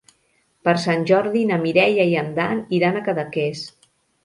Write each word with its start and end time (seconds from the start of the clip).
Per 0.67 0.71
Sant 0.85 1.05
Jordi 1.11 1.43
na 1.51 1.61
Mireia 1.67 2.07
i 2.15 2.19
en 2.23 2.33
Dan 2.41 2.65
iran 2.81 3.01
a 3.03 3.07
Cadaqués. 3.11 3.65